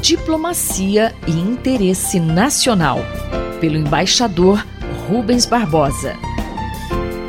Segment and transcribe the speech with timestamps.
[0.00, 2.98] Diplomacia e Interesse Nacional,
[3.60, 4.64] pelo embaixador
[5.08, 6.14] Rubens Barbosa.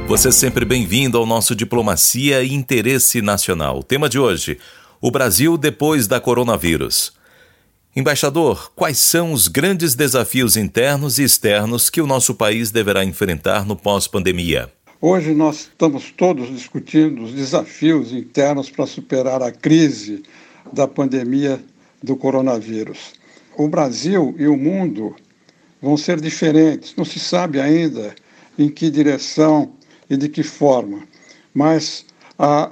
[0.08, 3.80] Você é sempre bem-vindo ao nosso Diplomacia e Interesse Nacional.
[3.80, 4.60] O tema de hoje:
[5.02, 7.14] o Brasil depois da coronavírus.
[7.96, 13.66] Embaixador, quais são os grandes desafios internos e externos que o nosso país deverá enfrentar
[13.66, 14.72] no pós-pandemia?
[15.02, 20.24] Hoje nós estamos todos discutindo os desafios internos para superar a crise
[20.74, 21.64] da pandemia
[22.02, 23.14] do coronavírus.
[23.58, 25.16] O Brasil e o mundo
[25.82, 28.14] vão ser diferentes, não se sabe ainda
[28.58, 29.72] em que direção
[30.10, 31.04] e de que forma,
[31.54, 32.06] mas
[32.38, 32.72] a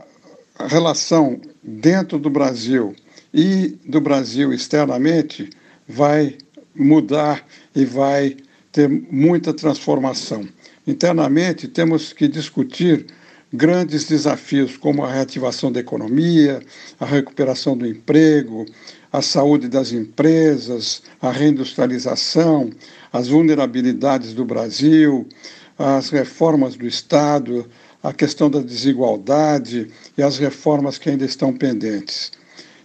[0.67, 2.95] relação dentro do Brasil
[3.33, 5.49] e do Brasil externamente
[5.87, 6.37] vai
[6.73, 8.37] mudar e vai
[8.71, 10.47] ter muita transformação.
[10.85, 13.05] Internamente, temos que discutir
[13.55, 16.61] grandes desafios como a reativação da economia,
[16.99, 18.65] a recuperação do emprego,
[19.11, 22.69] a saúde das empresas, a reindustrialização,
[23.11, 25.25] as vulnerabilidades do Brasil,
[25.77, 27.65] as reformas do Estado,
[28.03, 32.31] a questão da desigualdade e as reformas que ainda estão pendentes.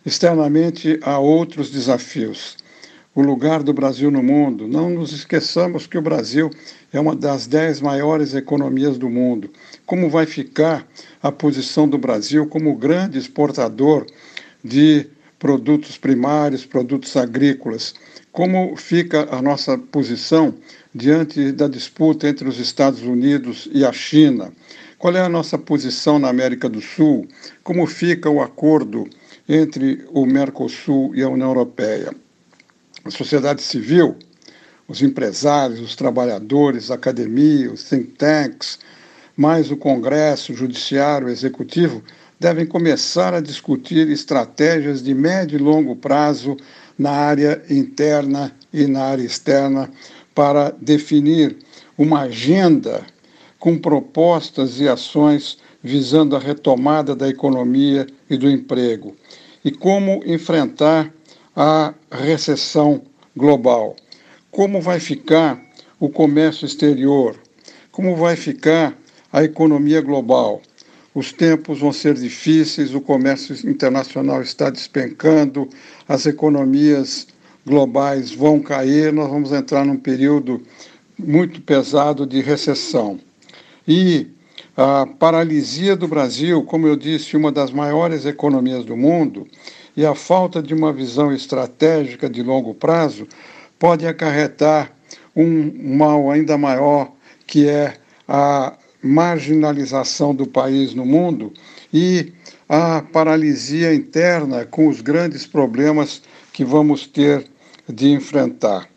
[0.05, 2.57] Externamente, há outros desafios.
[3.13, 4.69] O lugar do Brasil no mundo.
[4.69, 6.49] Não nos esqueçamos que o Brasil
[6.93, 9.51] é uma das dez maiores economias do mundo.
[9.85, 10.87] Como vai ficar
[11.21, 14.07] a posição do Brasil como grande exportador
[14.63, 15.09] de
[15.41, 17.97] produtos primários, produtos agrícolas?
[18.31, 20.55] Como fica a nossa posição
[20.95, 24.53] diante da disputa entre os Estados Unidos e a China?
[24.99, 27.27] Qual é a nossa posição na América do Sul?
[27.65, 29.09] Como fica o acordo
[29.49, 32.15] entre o Mercosul e a União Europeia?
[33.05, 34.17] A sociedade civil,
[34.87, 38.79] os empresários, os trabalhadores, a academia, os think tanks,
[39.35, 42.03] mais o Congresso, o Judiciário, o Executivo,
[42.39, 46.57] devem começar a discutir estratégias de médio e longo prazo
[46.99, 49.91] na área interna e na área externa
[50.35, 51.57] para definir
[51.97, 53.03] uma agenda
[53.59, 59.17] com propostas e ações visando a retomada da economia e do emprego
[59.65, 61.13] e como enfrentar
[61.55, 63.03] a recessão
[63.37, 63.97] global.
[64.51, 65.61] Como vai ficar
[65.99, 67.37] o comércio exterior?
[67.91, 68.97] Como vai ficar
[69.33, 70.61] a economia global?
[71.15, 75.69] Os tempos vão ser difíceis, o comércio internacional está despencando,
[76.09, 77.27] as economias
[77.67, 80.63] globais vão cair, nós vamos entrar num período
[81.19, 83.19] muito pesado de recessão.
[83.87, 84.29] E
[84.77, 89.47] a paralisia do Brasil, como eu disse, uma das maiores economias do mundo,
[89.97, 93.27] e a falta de uma visão estratégica de longo prazo
[93.79, 94.93] pode acarretar
[95.35, 97.13] um mal ainda maior,
[97.47, 97.97] que é
[98.29, 101.53] a marginalização do país no mundo
[101.93, 102.33] e
[102.69, 107.47] a paralisia interna com os grandes problemas que vamos ter
[107.89, 108.89] de enfrentar.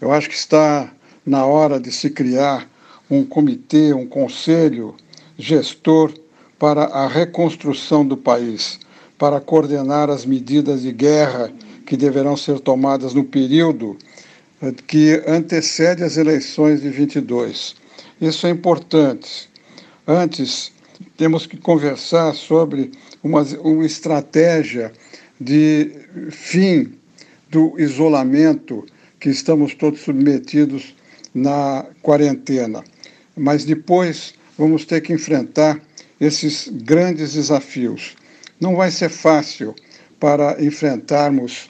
[0.00, 0.92] Eu acho que está
[1.24, 2.68] na hora de se criar
[3.10, 4.94] um comitê, um conselho
[5.38, 6.12] gestor
[6.58, 8.80] para a reconstrução do país,
[9.18, 11.52] para coordenar as medidas de guerra
[11.86, 13.96] que deverão ser tomadas no período
[14.62, 17.76] eh, que antecede as eleições de 22.
[18.20, 19.48] Isso é importante.
[20.06, 20.72] Antes,
[21.16, 22.92] temos que conversar sobre
[23.22, 24.92] uma, uma estratégia
[25.40, 25.90] de
[26.30, 26.92] fim
[27.50, 28.84] do isolamento
[29.20, 30.94] que estamos todos submetidos
[31.34, 32.84] na quarentena.
[33.36, 35.80] Mas depois vamos ter que enfrentar
[36.20, 38.16] esses grandes desafios.
[38.64, 39.74] Não vai ser fácil
[40.18, 41.68] para enfrentarmos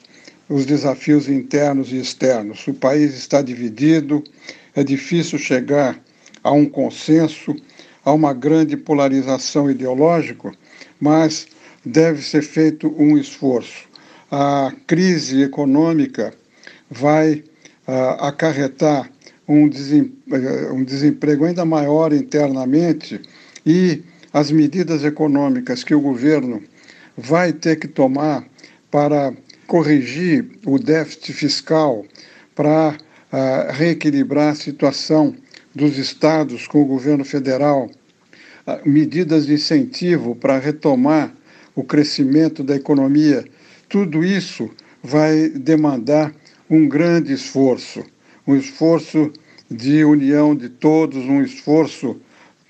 [0.49, 2.69] os desafios internos e externos.
[2.69, 4.23] O país está dividido,
[4.77, 6.01] é difícil chegar
[6.45, 7.53] a um consenso,
[8.05, 10.53] a uma grande polarização ideológica,
[11.01, 11.49] mas
[11.85, 13.89] deve ser feito um esforço.
[14.31, 16.33] A crise econômica
[16.89, 17.43] vai
[17.89, 19.11] uh, acarretar
[19.49, 23.21] um, eh, um desemprego ainda maior internamente
[23.67, 24.01] e
[24.33, 26.63] as medidas econômicas que o governo
[27.17, 28.45] vai ter que tomar
[28.91, 29.33] para
[29.67, 32.05] corrigir o déficit fiscal,
[32.55, 32.97] para
[33.33, 35.35] uh, reequilibrar a situação
[35.75, 37.91] dos estados com o governo federal,
[38.67, 41.35] uh, medidas de incentivo para retomar
[41.75, 43.45] o crescimento da economia,
[43.89, 44.71] tudo isso
[45.03, 46.33] vai demandar
[46.71, 48.05] um grande esforço
[48.47, 49.33] um esforço
[49.71, 52.21] de união de todos, um esforço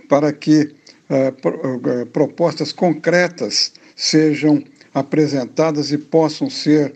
[0.08, 0.74] para que
[1.10, 4.62] uh, propostas concretas sejam
[4.92, 6.94] apresentadas e possam ser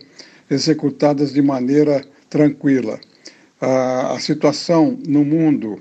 [0.49, 2.99] executadas de maneira tranquila.
[3.61, 5.79] Uh, a situação no mundo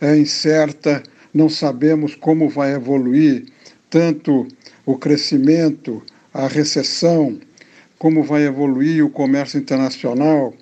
[0.00, 1.02] é incerta,
[1.32, 3.46] não sabemos como vai evoluir
[3.88, 4.48] tanto
[4.84, 6.02] o crescimento,
[6.32, 7.38] a recessão,
[7.98, 10.54] como vai evoluir o comércio internacional,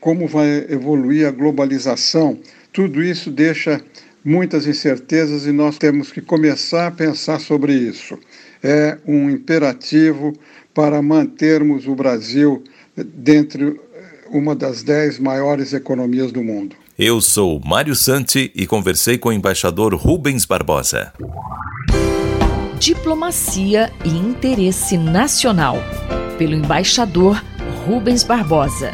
[0.00, 2.38] como vai evoluir a globalização.
[2.72, 3.82] Tudo isso deixa
[4.24, 8.18] muitas incertezas e nós temos que começar a pensar sobre isso.
[8.62, 10.32] É um imperativo
[10.74, 12.62] para mantermos o Brasil
[12.96, 13.80] dentre
[14.30, 16.76] uma das dez maiores economias do mundo.
[16.98, 21.12] Eu sou Mário Santi e conversei com o embaixador Rubens Barbosa.
[22.78, 25.76] Diplomacia e interesse nacional,
[26.36, 27.42] pelo embaixador
[27.84, 28.92] Rubens Barbosa.